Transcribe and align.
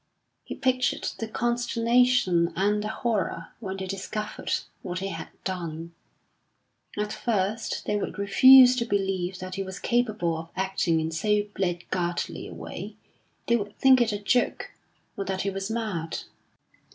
He 0.43 0.55
pictured 0.55 1.07
the 1.19 1.27
consternation 1.27 2.51
and 2.55 2.83
the 2.83 2.87
horror 2.87 3.49
when 3.59 3.77
they 3.77 3.85
discovered 3.85 4.51
what 4.81 4.97
he 4.97 5.09
had 5.09 5.27
done. 5.43 5.93
At 6.97 7.13
first 7.13 7.85
they 7.85 7.97
would 7.97 8.17
refuse 8.17 8.75
to 8.77 8.85
believe 8.85 9.37
that 9.37 9.53
he 9.53 9.61
was 9.61 9.77
capable 9.77 10.37
of 10.39 10.49
acting 10.55 10.99
in 10.99 11.11
so 11.11 11.43
blackguardly 11.53 12.49
a 12.49 12.53
way; 12.55 12.95
they 13.45 13.55
would 13.55 13.77
think 13.77 14.01
it 14.01 14.11
a 14.11 14.17
joke, 14.17 14.71
or 15.15 15.23
that 15.25 15.43
he 15.43 15.51
was 15.51 15.69
mad. 15.69 16.17